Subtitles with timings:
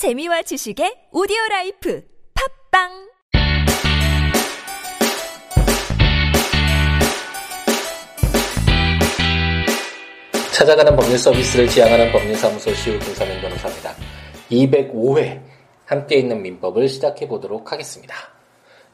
[0.00, 2.02] 재미와 지식의 오디오 라이프
[2.72, 2.88] 팟빵
[10.54, 13.94] 찾아가는 법률 서비스를 지향하는 법률사무소 시우 김삼연 변호사입니다.
[14.50, 15.42] 205회
[15.84, 18.14] 함께 읽는 민법을 시작해 보도록 하겠습니다.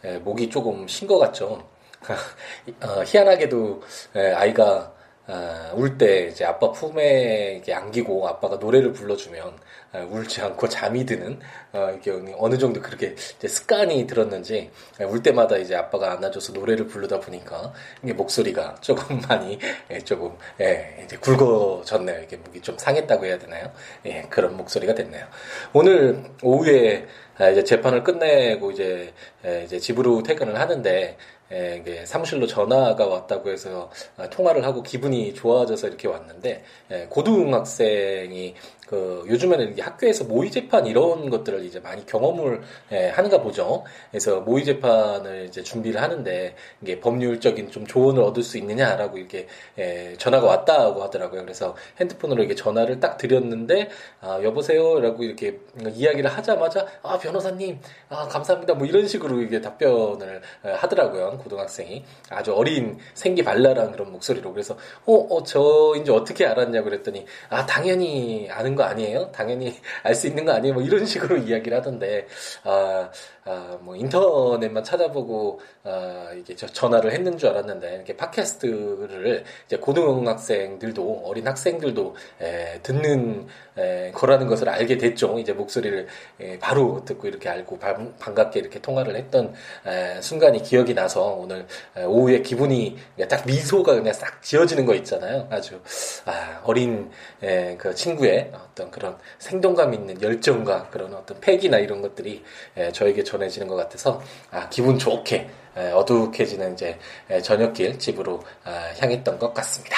[0.02, 1.62] 에, 목이 조금 쉰 것 같죠?
[2.82, 3.82] 어, 희한하게도
[4.16, 4.92] 에, 아이가
[5.28, 9.56] 어, 울때 이제 아빠 품에 안기고 아빠가 노래를 불러주면 어,
[10.02, 11.38] 울지 않고 잠이 드는
[11.72, 17.72] 어, 이게 어느 정도 그렇게 습관이 들었는지 울 때마다 이제 아빠가 안아줘서 노래를 부르다 보니까
[18.02, 19.58] 이게 목소리가 조금 많이
[19.90, 22.22] 예, 조금 예, 이제 굵어졌네요.
[22.22, 23.70] 이게 목이 좀 상했다고 해야 되나요?
[24.06, 25.26] 예, 그런 목소리가 됐네요.
[25.72, 27.06] 오늘 오후에
[27.38, 29.12] 아, 이제 재판을 끝내고 이제
[29.44, 31.16] 예, 이제 집으로 퇴근을 하는데
[31.52, 38.54] 예, 이게 사무실로 전화가 왔다고 해서 아, 통화를 하고 기분이 좋아져서 이렇게 왔는데 예, 고등학생이
[38.86, 43.84] 그 요즘에는 학교에서 모의 재판 이런 것들을 이제 많이 경험을 예, 하는가 보죠.
[44.10, 49.48] 그래서 모의 재판을 이제 준비를 하는데 이게 법률적인 좀 조언을 얻을 수 있느냐라고 이렇게
[49.78, 51.42] 예, 전화가 왔다고 하더라고요.
[51.42, 55.58] 그래서 핸드폰으로 이렇게 전화를 딱 드렸는데 아, 여보세요라고 이렇게
[55.92, 61.38] 이야기를 하자마자 아 변호사님 아 감사합니다 뭐 이런 식으로 이게 답변을 하더라고요.
[61.42, 64.76] 고등학생이 아주 어린 생기 발랄한 그런 목소리로 그래서
[65.06, 69.30] 어 어저 어, 이제 어떻게 알았냐 그랬더니 아 당연히 아는 거 아니에요?
[69.32, 69.74] 당연히
[70.04, 70.74] 알 수 있는 거 아니에요?
[70.74, 72.26] 뭐 이런 식으로 이야기를 하던데,
[72.64, 73.10] 아,
[73.44, 81.22] 아, 뭐 인터넷만 찾아보고 아, 이게 저 전화를 했는 줄 알았는데 이렇게 팟캐스트를 이제 고등학생들도
[81.24, 83.46] 어린 학생들도 에, 듣는
[83.78, 85.38] 에, 거라는 것을 알게 됐죠.
[85.38, 86.08] 이제 목소리를
[86.40, 89.54] 에, 바로 듣고 이렇게 알고 반, 반갑게 이렇게 통화를 했던
[89.86, 91.66] 에, 순간이 기억이 나서 오늘
[91.96, 92.96] 에, 오후에 기분이
[93.28, 95.46] 딱 미소가 그냥 싹 지어지는 거 있잖아요.
[95.50, 95.80] 아주
[96.24, 97.10] 아, 어린
[97.42, 102.44] 에, 그 친구의 어떤 그런 생동감 있는 열정과 그런 어떤 패기나 이런 것들이
[102.76, 105.48] 에, 저에게 전해지는 것 같아서 아, 기분 좋게
[105.94, 106.98] 어둑해지는 이제
[107.42, 109.96] 저녁길 집으로 아, 향했던 것 같습니다.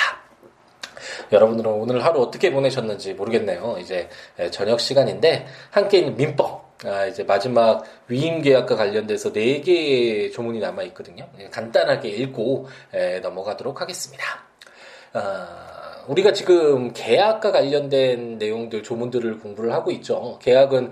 [1.32, 3.76] 여러분들은 오늘 하루 어떻게 보내셨는지 모르겠네요.
[3.80, 4.08] 이제
[4.50, 10.84] 저녁 시간인데 함께 있는 민법 아, 이제 마지막 위임 계약과 관련돼서 네 개의 조문이 남아
[10.84, 11.28] 있거든요.
[11.50, 12.68] 간단하게 읽고
[13.22, 14.24] 넘어가도록 하겠습니다.
[15.12, 15.77] 아,
[16.08, 20.38] 우리가 지금 계약과 관련된 내용들 조문들을 공부를 하고 있죠.
[20.40, 20.90] 계약은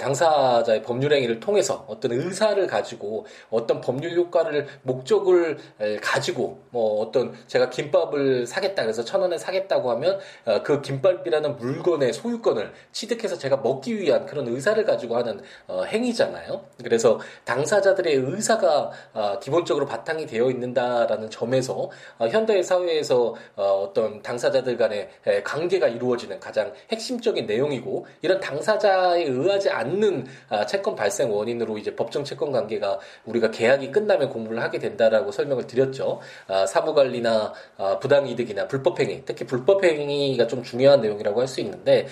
[0.00, 5.58] 당사자의 법률 행위를 통해서 어떤 의사를 가지고 어떤 법률 효과를 목적을
[6.02, 12.12] 가지고 뭐 어떤 제가 김밥을 사겠다 그래서 천 원에 사겠다고 하면 어, 그 김밥이라는 물건의
[12.12, 16.64] 소유권을 취득해서 제가 먹기 위한 그런 의사를 가지고 하는 어, 행위잖아요.
[16.82, 21.90] 그래서 당사자들의 의사가 어, 기본적으로 바탕이 되어 있는다라는 점에서
[22.30, 25.08] 현대 사회에서 어떤 당 당사자들 간의
[25.44, 32.24] 관계가 이루어지는 가장 핵심적인 내용이고 이런 당사자에 의하지 않는 아, 채권 발생 원인으로 이제 법정
[32.24, 36.20] 채권 관계가 우리가 계약이 끝나면 공부를 하게 된다라고 설명을 드렸죠.
[36.46, 42.06] 아, 사무관리나 아, 부당이득이나 불법행위, 특히 불법행위가 좀 중요한 내용이라고 할 수 있는데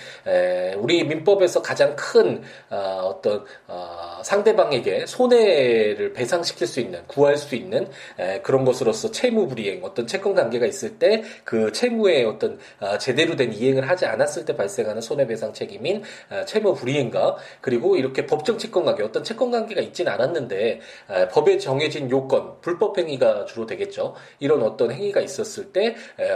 [0.79, 3.45] 우리 민법에서 가장 큰 어떤
[4.21, 7.87] 상대방에게 손해를 배상시킬 수 있는, 구할 수 있는
[8.43, 13.89] 그런 것으로서 채무불이행, 어떤 채권 관계가 있을 때 그 채무의 어떤 아, 제대로 된 이행을
[13.89, 19.23] 하지 않았을 때 발생하는 손해배상 책임인 아, 채무 불이행과 그리고 이렇게 법정 채권 관계 어떤
[19.23, 24.15] 채권 관계가 있지는 않았는데 아, 법에 정해진 요건 불법 행위가 주로 되겠죠.
[24.39, 25.95] 이런 어떤 행위가 있었을 때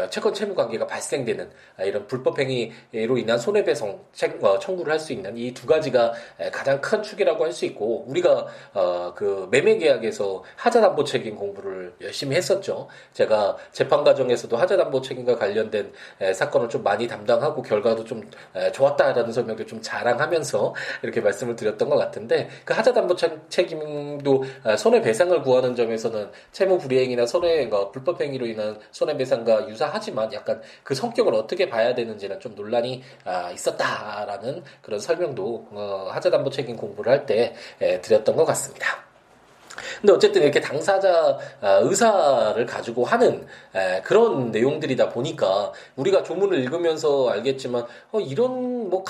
[0.10, 4.00] 채권 채무 관계가 발생되는 이런 불법 행위로 인한 손해배상
[4.42, 6.14] 어, 청구를 할 수 있는 이 두 가지가
[6.52, 11.94] 가장 큰 축이라고 할 수 있고 우리가 어, 그 매매 계약에서 하자 담보 책임 공부를
[12.02, 12.88] 열심히 했었죠.
[13.14, 15.92] 제가 재판 과정에서도 하자 담보 책임과 관련 관련된
[16.34, 18.30] 사건을 좀 많이 담당하고 결과도 좀
[18.74, 23.16] 좋았다라는 설명도 좀 자랑하면서 이렇게 말씀을 드렸던 것 같은데 그 하자담보
[23.50, 24.44] 책임도
[24.78, 31.70] 손해배상을 구하는 점에서는 채무 불이행이나 손해 그 불법행위로 인한 손해배상과 유사하지만 약간 그 성격을 어떻게
[31.70, 37.56] 봐야 되는지는 좀 논란이 아, 있었다라는 그런 설명도 어, 하자담보 책임 공부를 할 때
[38.02, 39.13] 드렸던 것 같습니다.
[40.02, 43.46] 근데 어쨌든 이렇게 당사자 아, 의사를 가지고 하는
[44.04, 49.04] 그런 내용들이다 보니까 우리가 조문을 읽으면서 알겠지만 어, 이런 뭐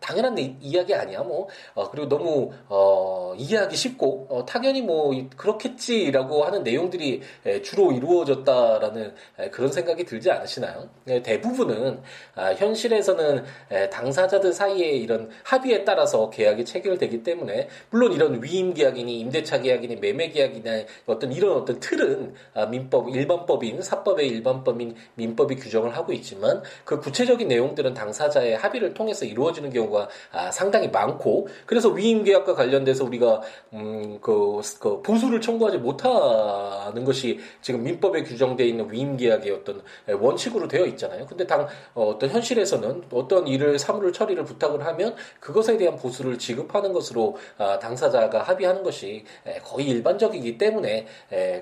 [0.00, 6.62] 당연한 이야기 아니야 뭐 어, 그리고 너무 어, 이해하기 쉽고 어, 당연히 뭐 그렇겠지라고 하는
[6.62, 7.22] 내용들이
[7.62, 9.14] 주로 이루어졌다라는
[9.50, 10.88] 그런 생각이 들지 않으시나요?
[11.22, 12.02] 대부분은
[12.34, 13.44] 아, 현실에서는
[13.90, 20.28] 당사자들 사이에 이런 합의에 따라서 계약이 체결되기 때문에 물론 이런 위임 계약이니 임대차 계약이니 매매
[20.28, 27.00] 계약이나 어떤 이런 어떤 틀은 아, 민법 일반법인 사법의 일반법인 민법이 규정을 하고 있지만 그
[27.00, 33.42] 구체적인 내용들은 당사자의 합의를 통해서 이루어지는 경우가 아, 상당히 많고 그래서 위임 계약과 관련돼서 우리가
[33.72, 40.86] 음그 그 보수를 청구하지 못하는 것이 지금 민법에 규정되어 있는 위임 계약의 어떤 원칙으로 되어
[40.86, 41.26] 있잖아요.
[41.26, 46.92] 근데 당 어, 어떤 현실에서는 어떤 일을 사무를 처리를 부탁을 하면 그것에 대한 보수를 지급하는
[46.92, 49.24] 것으로 아, 당사자가 합의하는 것이
[49.64, 51.06] 거의 일반적이기 때문에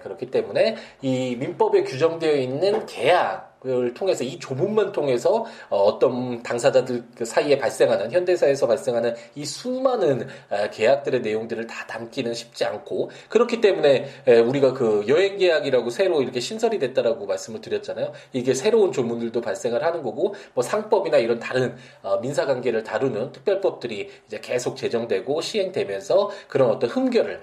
[0.02, 7.02] 그렇기 때문에 이 민법에 규정되어 있는 계약 을 통해서 이 조문만 통해서 어, 어떤 당사자들
[7.16, 10.28] 그 사이에 발생하는 현대사에서 발생하는 이 수많은
[10.70, 14.06] 계약들의 내용들을 다 담기는 쉽지 않고 그렇기 때문에
[14.46, 18.12] 우리가 그 여행 계약이라고 새로 이렇게 신설이 됐다라고 말씀을 드렸잖아요.
[18.32, 24.08] 이게 새로운 조문들도 발생을 하는 거고 뭐 상법이나 이런 다른 어, 민사 관계를 다루는 특별법들이
[24.28, 27.40] 이제 계속 제정되고 시행되면서 그런 어떤 흠결을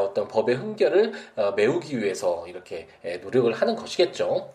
[0.00, 2.86] 어떤 법의 흠결을 어, 메우기 위해서 이렇게
[3.22, 4.52] 노력을 하는 것이겠죠.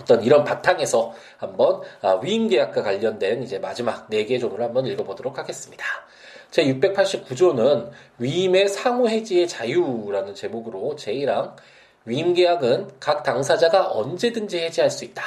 [0.00, 5.38] 어떤 이런 바탕에서 한번 아, 위임 계약과 관련된 이제 마지막 네 개 조문을 한번 읽어보도록
[5.38, 5.84] 하겠습니다.
[6.50, 11.54] 제 689조는 위임의 상호 해지의 자유라는 제목으로 제1항
[12.04, 15.22] 위임 계약은 각 당사자가 언제든지 해지할 수 있다.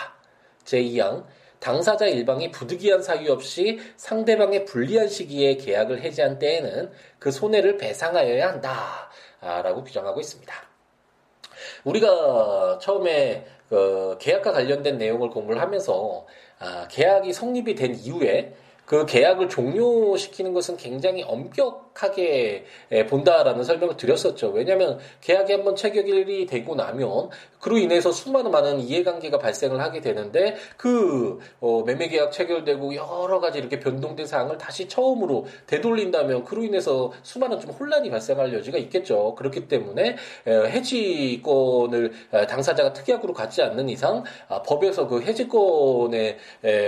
[0.65, 1.23] 제2항
[1.59, 9.09] 당사자 일방이 부득이한 사유 없이 상대방의 불리한 시기에 계약을 해지한 때에는 그 손해를 배상하여야 한다.
[9.39, 10.53] 라고 규정하고 있습니다.
[11.85, 16.27] 우리가 처음에 그 계약과 관련된 내용을 공부를 하면서
[16.59, 18.53] 아, 계약이 성립이 된 이후에
[18.85, 22.65] 그 계약을 종료시키는 것은 굉장히 엄격 하게
[23.09, 24.49] 본다라는 설명을 드렸었죠.
[24.49, 27.29] 왜냐하면 계약이 한번 체결이 되고 나면
[27.59, 33.57] 그로 인해서 수많은 많은 이해관계가 발생을 하게 되는데 그 어, 매매 계약 체결되고 여러 가지
[33.59, 39.35] 이렇게 변동된 사항을 다시 처음으로 되돌린다면 그로 인해서 수많은 좀 혼란이 발생할 여지가 있겠죠.
[39.35, 42.11] 그렇기 때문에 해지권을
[42.49, 46.37] 당사자가 특약으로 갖지 않는 이상 아, 법에서 그 해지권의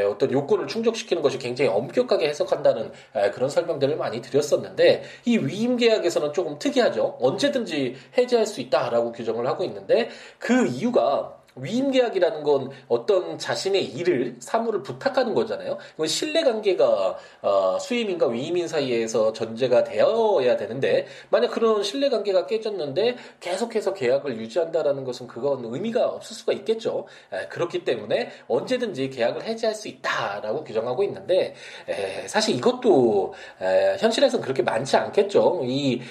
[0.09, 2.91] 어떤 요건을 충족시키는 것이 굉장히 엄격하게 해석한다는
[3.33, 4.94] 그런 설명들을 많이 드렸었는데
[5.25, 7.17] 이 위임 계약에서는 조금 특이하죠.
[7.19, 10.09] 언제든지 해지할 수 있다라고 규정을 하고 있는데
[10.39, 15.77] 그 이유가 위임 계약이라는 건 어떤 자신의 일을 사무를 부탁하는 거잖아요.
[15.93, 23.15] 이건 신뢰 관계가 어, 수임인과 위임인 사이에서 전제가 되어야 되는데 만약 그런 신뢰 관계가 깨졌는데
[23.39, 27.05] 계속해서 계약을 유지한다라는 것은 그건 의미가 없을 수가 있겠죠.
[27.31, 31.55] 에, 그렇기 때문에 언제든지 계약을 해지할 수 있다라고 규정하고 있는데
[31.87, 35.61] 에, 사실 이것도 에, 현실에서는 그렇게 많지 않겠죠.
[35.63, 36.01] 이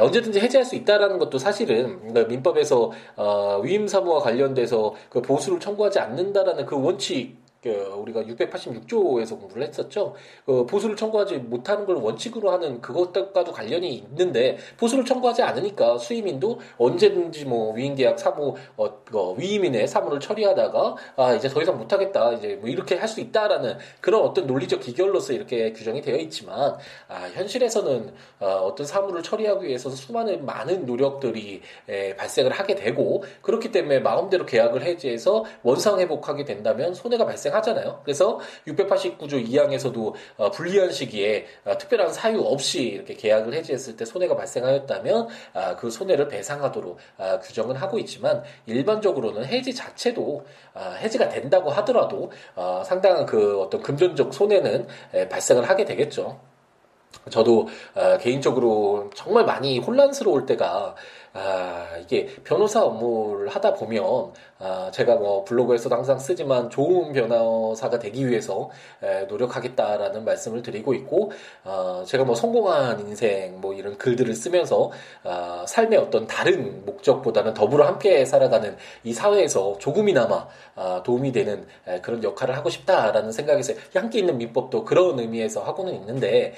[0.00, 5.98] 언제든지 해지할 수 있다라는 것도 사실은 그 민법에서 어, 위임 사무와 관련돼서 그 보수를 청구하지
[5.98, 10.14] 않는다라는 그 원칙 그 우리가 686조에서 공부를 했었죠.
[10.44, 17.44] 그 보수를 청구하지 못하는 걸 원칙으로 하는 그것과도 관련이 있는데 보수를 청구하지 않으니까 수임인도 언제든지
[17.44, 22.68] 뭐 위임계약 사무 어, 어, 위임인의 사무를 처리하다가 아 이제 더 이상 못하겠다 이제 뭐
[22.68, 26.76] 이렇게 할 수 있다라는 그런 어떤 논리적 기결로서 이렇게 규정이 되어 있지만
[27.08, 33.70] 아 현실에서는 어, 어떤 사무를 처리하기 위해서 수많은 많은 노력들이 에, 발생을 하게 되고 그렇기
[33.70, 38.00] 때문에 마음대로 계약을 해지해서 원상 회복하게 된다면 손해가 발생 발생하잖아요.
[38.02, 44.34] 그래서 689조 2항에서도 어, 불리한 시기에 어, 특별한 사유 없이 이렇게 계약을 해지했을 때 손해가
[44.34, 50.44] 발생하였다면 아, 그 손해를 배상하도록 아, 규정은 하고 있지만 일반적으로는 해지 자체도
[50.74, 52.30] 아, 해지가 된다고 하더라도
[52.84, 54.86] 상당한 그 어떤 금전적 손해는
[55.28, 56.40] 발생을 하게 되겠죠.
[57.30, 57.68] 저도
[58.20, 60.94] 개인적으로 정말 많이 혼란스러울 때가
[61.34, 68.28] 아, 이게 변호사 업무를 하다 보면, 아, 제가 뭐 블로그에서도 항상 쓰지만 좋은 변호사가 되기
[68.28, 68.68] 위해서
[69.02, 71.32] 에, 노력하겠다라는 말씀을 드리고 있고,
[71.64, 74.90] 아, 제가 뭐 성공한 인생 뭐 이런 글들을 쓰면서,
[75.24, 82.00] 아, 삶의 어떤 다른 목적보다는 더불어 함께 살아가는 이 사회에서 조금이나마 아, 도움이 되는 에,
[82.02, 86.52] 그런 역할을 하고 싶다라는 생각에서 함께 있는 민법도 그런 의미에서 하고는 있는데,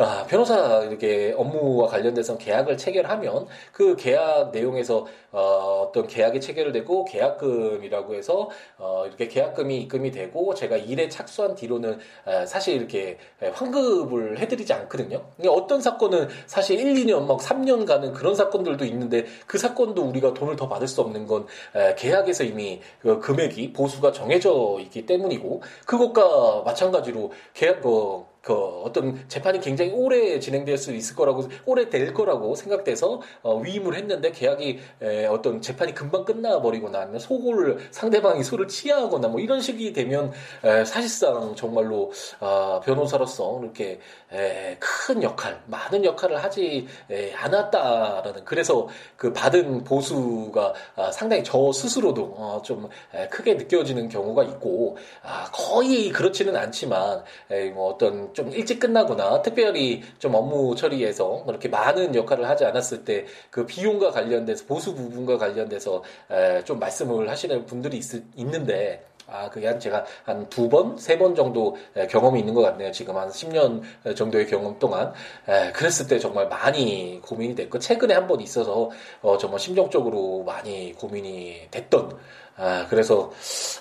[0.00, 8.14] 아, 변호사 이렇게 업무와 관련돼서 계약을 체결하면 그 계약 내용에서 어, 어떤 계약이 체결되고 계약금이라고
[8.14, 14.72] 해서 어, 이렇게 계약금이 입금이 되고 제가 일에 착수한 뒤로는 에, 사실 이렇게 환급을 해드리지
[14.72, 15.24] 않거든요.
[15.48, 20.54] 어떤 사건은 사실 1, 2년 막 3년 가는 그런 사건들도 있는데 그 사건도 우리가 돈을
[20.54, 26.62] 더 받을 수 없는 건 에, 계약에서 이미 그 금액이 보수가 정해져 있기 때문이고 그것과
[26.64, 32.54] 마찬가지로 계약 그 그 어떤 재판이 굉장히 오래 진행될 수 있을 거라고 오래 될 거라고
[32.54, 39.28] 생각돼서 어, 위임을 했는데 계약이 에, 어떤 재판이 금방 끝나버리거나 아니면 속을 상대방이 소를 취하거나
[39.28, 40.32] 뭐 이런 식이 되면
[40.64, 44.00] 에, 사실상 정말로 아, 변호사로서 이렇게
[44.32, 51.72] 에, 큰 역할, 많은 역할을 하지 에, 않았다라는 그래서 그 받은 보수가 아, 상당히 저
[51.72, 58.27] 스스로도 어, 좀 에, 크게 느껴지는 경우가 있고 아, 거의 그렇지는 않지만 에, 뭐 어떤
[58.32, 64.10] 좀 일찍 끝나거나 특별히 좀 업무 처리에서 그렇게 많은 역할을 하지 않았을 때 그 비용과
[64.10, 68.04] 관련돼서 보수 부분과 관련돼서 에, 좀 말씀을 하시는 분들이 있,
[68.36, 71.76] 있는데 아, 그게 한 제가 한 두 번, 세 번 정도
[72.10, 72.90] 경험이 있는 것 같네요.
[72.92, 73.82] 지금 한 10년
[74.16, 75.12] 정도의 경험 동안.
[75.46, 80.94] 에, 그랬을 때 정말 많이 고민이 됐고, 최근에 한 번 있어서, 어, 정말 심정적으로 많이
[80.94, 82.16] 고민이 됐던
[82.60, 83.30] 아, 그래서,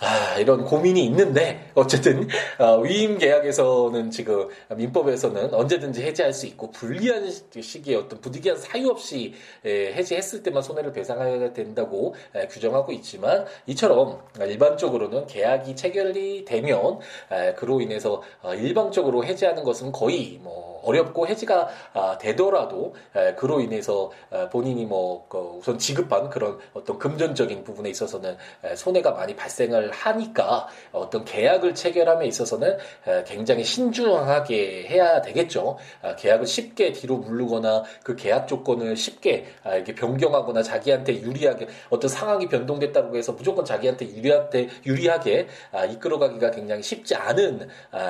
[0.01, 2.27] 아, 이런 고민이 있는데, 어쨌든,
[2.59, 7.27] 어, 위임 계약에서는 지금, 민법에서는 언제든지 해지할 수 있고, 불리한
[7.59, 9.33] 시기에 어떤 부득이한 사유 없이
[9.65, 16.99] 에, 해지했을 때만 손해를 배상해야 된다고 에, 규정하고 있지만, 이처럼 일반적으로는 계약이 체결이 되면,
[17.31, 23.59] 에, 그로 인해서 어, 일방적으로 해지하는 것은 거의 뭐, 어렵고 해지가 아, 되더라도, 에, 그로
[23.59, 28.37] 인해서 어, 본인이 뭐, 그 우선 지급한 그런 어떤 금전적인 부분에 있어서는
[28.75, 32.77] 손해가 많이 발생을 하니까 어떤 계약을 체결함에 있어서는
[33.25, 35.77] 굉장히 신중하게 해야 되겠죠.
[36.01, 42.09] 아, 계약을 쉽게 뒤로 물르거나 그 계약 조건을 쉽게 아, 이렇게 변경하거나 자기한테 유리하게 어떤
[42.09, 47.69] 상황이 변동됐다고 해서 무조건 자기한테 유리한테 유리하게 아, 이끌어가기가 굉장히 쉽지 않은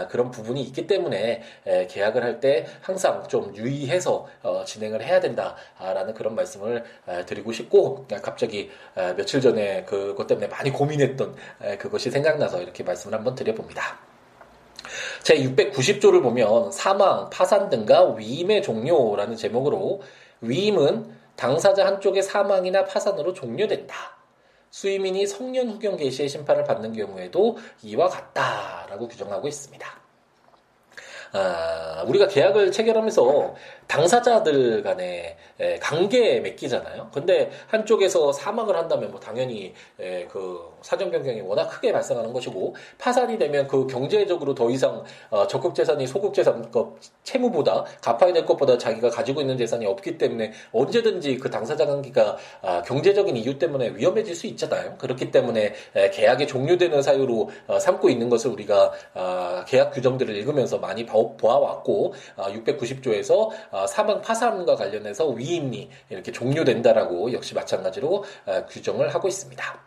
[0.10, 1.42] 그런 부분이 있기 때문에
[1.90, 6.84] 계약을 할 때 항상 좀 유의해서 어, 진행을 해야 된다라는 그런 말씀을
[7.26, 8.70] 드리고 싶고 갑자기
[9.16, 11.36] 며칠 전에 그것 때문에 많이 고민했던
[11.80, 14.00] 그것이 생각나서 이렇게 말씀을 한번 드려봅니다.
[15.24, 20.02] 제 690조를 보면 사망, 파산 등과 위임의 종료라는 제목으로
[20.42, 24.18] 위임은 당사자 한쪽의 사망이나 파산으로 종료된다.
[24.70, 30.07] 수임인이 성년 후견 개시의 심판을 받는 경우에도 이와 같다라고 규정하고 있습니다.
[31.34, 33.56] 아, 우리가 계약을 체결하면서
[33.88, 35.38] 당사자들 간에
[35.82, 37.10] 관계에 맺기잖아요.
[37.14, 39.74] 근데 한쪽에서 사망을 한다면 뭐 당연히
[40.30, 45.76] 그 사정 변경이 워낙 크게 발생하는 것이고 파산이 되면 그 경제적으로 더 이상 어, 적극
[45.76, 51.38] 재산이 소극 재산 그 채무보다 갚아야 될 것보다 자기가 가지고 있는 재산이 없기 때문에 언제든지
[51.38, 54.96] 그 당사자 관계가 아, 경제적인 이유 때문에 위험해질 수 있잖아요.
[54.98, 55.74] 그렇기 때문에
[56.14, 61.06] 계약이 종료되는 사유로 어, 삼고 있는 것을 우리가 아, 계약 규정들을 읽으면서 많이
[61.38, 69.87] 보아왔고 690조에서 어, 사망 파산과 관련해서 위임이 이렇게 종료된다라고 역시 마찬가지로 어, 규정을 하고 있습니다.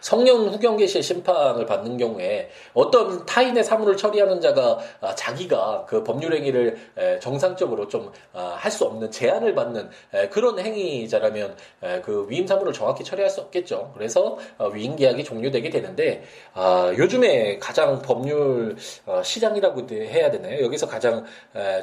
[0.00, 6.34] 성령 후경 계시의 심판을 받는 경우에 어떤 타인의 사물을 처리하는 자가 아, 자기가 그 법률
[6.34, 6.78] 행위를
[7.20, 9.90] 정상적으로 좀 할수 아, 없는 제한을 받는
[10.30, 11.56] 그런 행위자라면
[12.02, 13.92] 그 위임 사물을 정확히 처리할 수 없겠죠.
[13.94, 18.76] 그래서 어, 위임 계약이 종료되게 되는데 아, 요즘에 가장 법률
[19.06, 20.64] 어, 시장이라고 해야 되나요?
[20.64, 21.24] 여기서 가장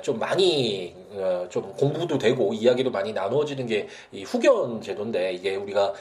[0.01, 3.87] 좀 많이 어, 좀 공부도 되고 이야기도 많이 나누어지는 게
[4.25, 5.93] 후견 제도인데 이게 우리가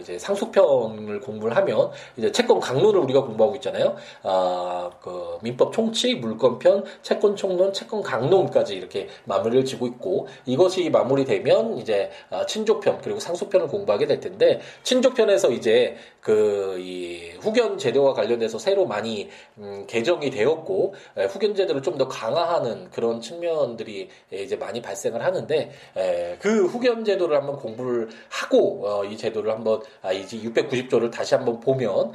[0.00, 3.96] 이제 상속편을 공부를 하면 이제 채권 강론을 우리가 공부하고 있잖아요.
[4.22, 11.78] 아, 그 민법 총칙, 물권편, 채권 총론, 채권 강론까지 이렇게 마무리를 지고 있고 이것이 마무리되면
[11.78, 18.58] 이제 아, 친족편 그리고 상속편을 공부하게 될 텐데 친족편에서 이제 그 이 후견 제도와 관련해서
[18.58, 24.80] 새로 많이 음, 개정이 되었고 에, 후견 제도를 좀 더 강화하는 그런 측면들이 이제 많이
[24.80, 30.38] 발생을 하는데 에, 그 후견 제도를 한번 공부를 하고 어, 이 제도를 한번 아, 이제
[30.38, 32.12] 690조를 다시 한번 보면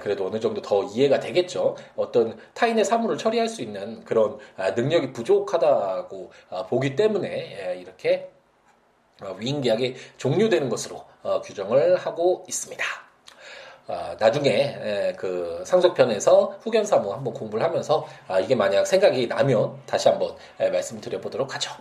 [0.00, 1.76] 그래도 어느 정도 더 이해가 되겠죠.
[1.96, 8.30] 어떤 타인의 사물을 처리할 수 있는 그런 아, 능력이 부족하다고 아, 보기 때문에 이렇게
[9.20, 12.84] 어, 위임 계약이 종료되는 것으로 어, 규정을 하고 있습니다.
[13.88, 18.06] 아, 나중에 그 상속편에서 후견 사무 한번 공부를 하면서
[18.40, 21.72] 이게 만약 생각이 나면 다시 한번 말씀드려 보도록 하죠.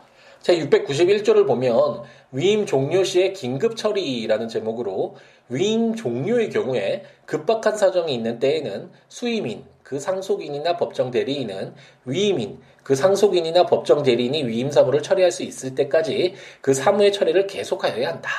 [0.43, 5.15] 제 691조를 보면 위임 종료 시의 긴급 처리라는 제목으로
[5.47, 11.73] 위임 종료의 경우에 급박한 사정이 있는 때에는 수임인, 그 상속인이나 법정 대리인은
[12.03, 18.09] 위임인, 그 상속인이나 법정 대리인이 위임 사무를 처리할 수 있을 때까지 그 사무의 처리를 계속하여야
[18.09, 18.29] 한다.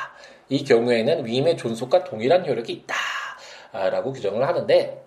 [0.47, 2.95] 이 경우에는 위임의 존속과 동일한 효력이 있다.
[3.89, 5.03] 라고 규정을 하는데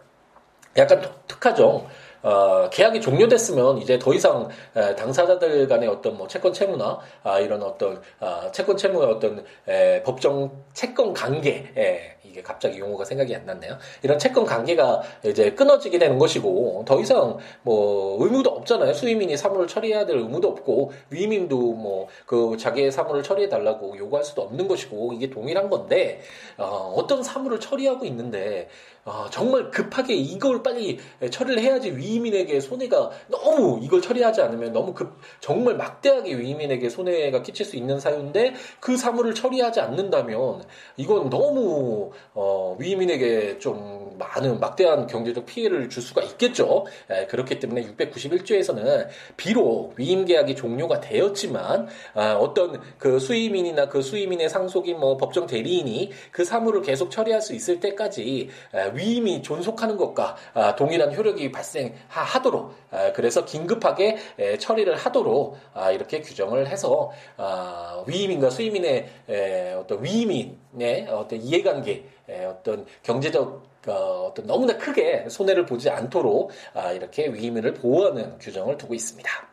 [0.76, 1.86] 약간 독특하죠.
[2.22, 7.62] 어, 계약이 종료됐으면 이제 더 이상 에, 당사자들 간의 어떤 뭐 채권 채무나 아, 이런
[7.62, 13.46] 어떤 아, 채권 채무의 어떤 에, 법정 채권 관계 에, 이게 갑자기 용어가 생각이 안
[13.46, 13.78] 났네요.
[14.02, 18.92] 이런 채권 관계가 이제 끊어지게 되는 것이고 더 이상 뭐 의무도 없잖아요.
[18.92, 24.42] 수임인이 사무를 처리해야 될 의무도 없고 위임인도 뭐 그 자기의 사무를 처리해 달라고 요구할 수도
[24.42, 26.20] 없는 것이고 이게 동일한 건데
[26.56, 28.68] 어, 어떤 사무를 처리하고 있는데
[29.08, 30.98] 어, 정말 급하게 이걸 빨리
[31.30, 37.64] 처리를 해야지 위임인에게 손해가 너무 이걸 처리하지 않으면 너무 급 정말 막대하게 위임인에게 손해가 끼칠
[37.64, 40.62] 수 있는 사유인데 그 사무를 처리하지 않는다면
[40.98, 46.86] 이건 너무 어, 위임인에게 좀 많은 막대한 경제적 피해를 줄 수가 있겠죠.
[47.08, 54.48] 에, 그렇기 때문에 691조에서는 비록 위임 계약이 종료가 되었지만 아, 어떤 그 수임인이나 그 수임인의
[54.48, 60.36] 상속인 뭐 법정 대리인이 그 사무를 계속 처리할 수 있을 때까지 에, 위임이 존속하는 것과
[60.54, 68.02] 아, 동일한 효력이 발생하도록 아, 그래서 긴급하게 에, 처리를 하도록 아, 이렇게 규정을 해서 아,
[68.06, 75.64] 위임인과 수임인의 에, 어떤 위임인의 어떤 이해관계 에, 어떤 경제적 어, 어떤 너무나 크게 손해를
[75.64, 79.48] 보지 않도록 아, 이렇게 위임을 보호하는 규정을 두고 있습니다.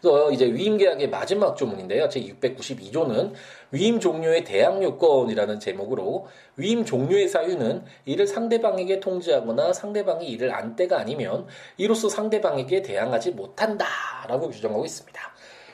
[0.00, 2.08] 그래서 이제 위임 계약의 마지막 조문인데요.
[2.08, 3.32] 제 692조는
[3.70, 10.98] 위임 종료의 대항 요건이라는 제목으로 위임 종료의 사유는 이를 상대방에게 통지하거나 상대방이 이를 안 때가
[10.98, 11.46] 아니면
[11.76, 15.20] 이로써 상대방에게 대항하지 못한다라고 규정하고 있습니다.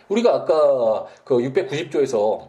[0.08, 2.48] 우리가 아까 그 690조에서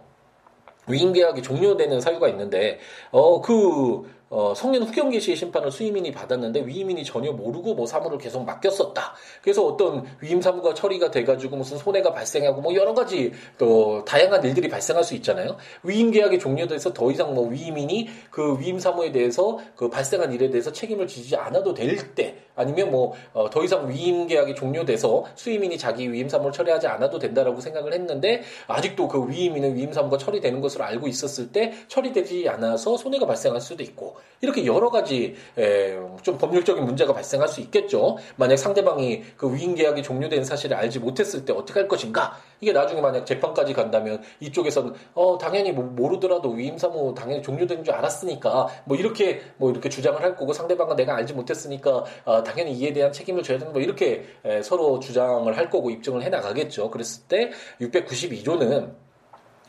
[0.87, 2.79] 위임 계약이 종료되는 사유가 있는데
[3.11, 9.13] 어그 어, 성년 후경기 시의 심판을 수임인이 받았는데 위임인이 전혀 모르고 뭐 사무를 계속 맡겼었다.
[9.43, 14.69] 그래서 어떤 위임 사무가 처리가 돼가지고 무슨 손해가 발생하고 뭐 여러 가지 또 다양한 일들이
[14.69, 15.57] 발생할 수 있잖아요.
[15.83, 20.71] 위임 계약이 종료돼서 더 이상 뭐 위임인이 그 위임 사무에 대해서 그 발생한 일에 대해서
[20.71, 26.29] 책임을 지지 않아도 될 때 아니면 뭐더 어, 이상 위임 계약이 종료돼서 수임인이 자기 위임
[26.29, 31.51] 사무를 처리하지 않아도 된다라고 생각을 했는데 아직도 그 위임인은 위임 사무가 처리되는 것으로 알고 있었을
[31.51, 37.47] 때 처리되지 않아서 손해가 발생할 수도 있고 이렇게 여러 가지 에, 좀 법률적인 문제가 발생할
[37.47, 38.17] 수 있겠죠.
[38.35, 42.37] 만약 상대방이 그 위임 계약이 종료된 사실을 알지 못했을 때 어떻게 할 것인가?
[42.63, 47.93] 이게 나중에 만약 재판까지 간다면 이쪽에서는 어 당연히 뭐 모르더라도 위임 사무 당연히 종료된 줄
[47.93, 52.93] 알았으니까 뭐 이렇게 뭐 이렇게 주장을 할 거고 상대방은 내가 알지 못했으니까 어, 당연히 이에
[52.93, 56.89] 대한 책임을 져야 되는 뭐 이렇게 에, 서로 주장을 할 거고 입증을 해 나가겠죠.
[56.89, 57.51] 그랬을 때
[57.81, 59.02] 692조는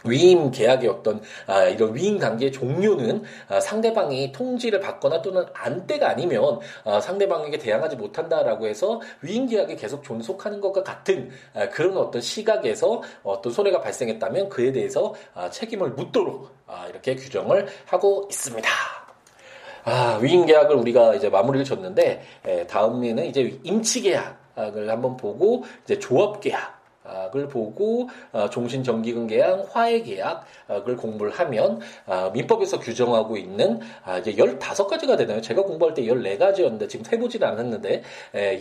[0.05, 6.61] 위임 계약의 어떤 아, 이런 위임 관계의 종료는 아, 상대방이 통지를 받거나 또는 안때가 아니면
[6.85, 13.03] 아, 상대방에게 대항하지 못한다라고 해서 위임 계약이 계속 존속하는 것과 같은 아, 그런 어떤 시각에서
[13.23, 18.69] 어떤 손해가 발생했다면 그에 대해서 아, 책임을 묻도록 아, 이렇게 규정을 하고 있습니다.
[19.85, 25.65] 아, 위임 계약을 우리가 이제 마무리를 줬는데 에, 다음에는 이제 임치 계약 을 한번 보고
[25.83, 26.84] 이제 조합 계약
[27.35, 34.19] 을 보고 어, 종신 정기금 계약, 화해 계약을 공부를 하면 아, 민법에서 규정하고 있는 아,
[34.19, 35.41] 이제 15가지가 되나요?
[35.41, 38.03] 제가 공부할 때 14가지였는데 지금 세보지는 않았는데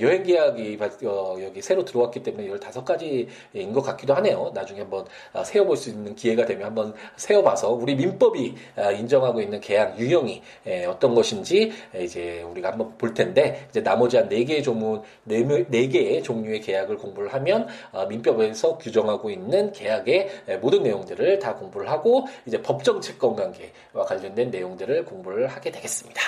[0.02, 4.52] 여행 계약이 어, 여기 새로 들어왔기 때문에 15가지인 것 같기도 하네요.
[4.54, 8.56] 나중에 한번 아, 세어볼 수 있는 기회가 되면 한번 세어봐서 우리 민법이
[8.98, 10.42] 인정하고 있는 계약 유형이
[10.88, 16.98] 어떤 것인지 이제 우리가 한번 볼 텐데 이제 나머지 한 4개의 조문 4개의 종류의 계약을
[16.98, 17.68] 공부를 하면
[18.10, 24.06] 민법 민 법에서 규정하고 있는 계약의 모든 내용들을 다 공부를 하고 이제 법정 채권 관계와
[24.06, 26.22] 관련된 내용들을 공부를 하게 되겠습니다.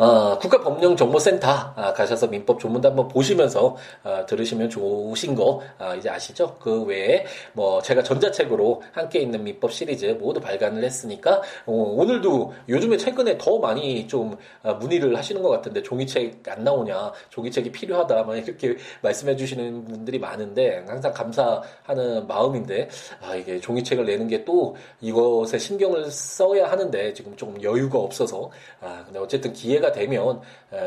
[0.00, 6.56] 어, 국가법령정보센터 아, 가셔서 민법 조문도 한번 보시면서 아, 들으시면 좋으신 거 아, 이제 아시죠?
[6.58, 12.96] 그 외에 뭐 제가 전자책으로 함께 있는 민법 시리즈 모두 발간을 했으니까 어, 오늘도 요즘에
[12.96, 18.36] 최근에 더 많이 좀 아, 문의를 하시는 것 같은데 종이책 안 나오냐 종이책이 필요하다 막
[18.36, 22.88] 이렇게 말씀해 주시는 분들이 많은데 항상 감사하는 마음인데
[23.22, 29.02] 아, 이게 종이책을 내는 게 또 이것에 신경을 써야 하는데 지금 조금 여유가 없어서 아,
[29.04, 30.40] 근데 어쨌든 기회가 되면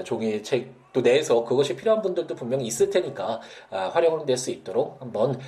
[0.04, 5.40] 종이책도 내서 그것이 필요한 분들도 분명히 있을 테니까 아, 활용을 될 수 있도록 한번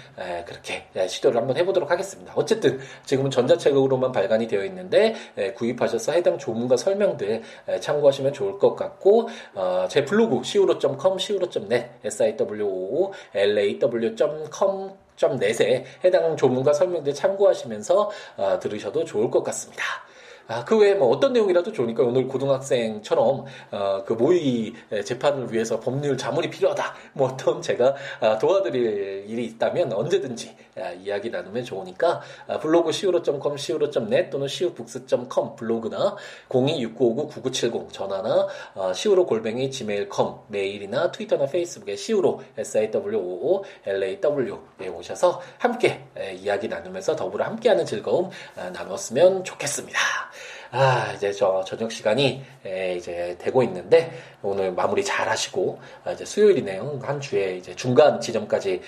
[0.46, 2.34] 그렇게 시도를 한번 해보도록 하겠습니다.
[2.36, 5.16] 어쨌든 지금은 전자책으로만 발간이 되어 있는데
[5.56, 7.42] 구입하셔서 해당 조문과 설명들
[7.82, 16.74] 참고하시면 좋을 것 같고 어, 제 블로그 siwo.com, siwo.net, siwo, law.com 좀 넷에 해당 조문과
[16.74, 19.84] 설명들 참고하시면서 어, 들으셔도 좋을 것 같습니다.
[20.48, 26.18] 아, 그 외에 뭐 어떤 내용이라도 좋으니까 오늘 고등학생처럼 어, 그 모의 재판을 위해서 법률
[26.18, 26.94] 자문이 필요하다.
[27.14, 33.56] 뭐 어떤 제가 아, 도와드릴 일이 있다면 언제든지 아, 이야기 나누면 좋으니까 아, 블로그 siwo.com,
[33.56, 36.16] siwo.net 또는 siwobooks.com 블로그나
[36.50, 46.04] 026959-9970 전화나 어, siwo 골뱅이 gmail.com 메일이나 트위터나 페이스북에 siwo s-i-w-o-o l-a-w에 오셔서 함께
[46.36, 48.30] 이야기 나누면서 더불어 함께하는 즐거움
[48.74, 50.00] 나눴으면 좋겠습니다.
[50.78, 52.44] 아, 이제 저 저녁 시간이
[52.98, 54.12] 이제 되고 있는데
[54.42, 57.00] 오늘 마무리 잘 하시고 아, 이제 수요일이네요.
[57.02, 58.82] 한 주에 이제 중간 지점까지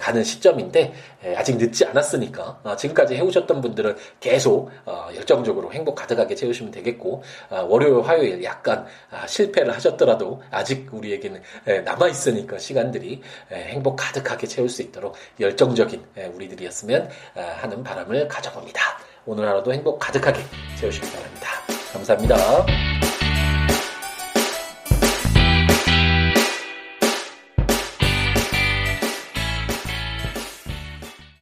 [0.00, 0.92] 가는 시점인데
[1.36, 7.60] 아직 늦지 않았으니까 아, 지금까지 해오셨던 분들은 계속 어, 열정적으로 행복 가득하게 채우시면 되겠고 아,
[7.62, 8.84] 월요일, 화요일 약간
[9.26, 11.40] 실패를 하셨더라도 아직 우리에게는
[11.84, 19.09] 남아 있으니까 시간들이 행복 가득하게 채울 수 있도록 열정적인 우리들이었으면 하는 바람을 가져봅니다.
[19.26, 20.40] 오늘 하루도 행복 가득하게
[20.76, 21.48] 채우시기 바랍니다.
[21.92, 22.36] 감사합니다.